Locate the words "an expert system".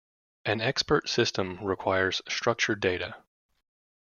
0.45-1.63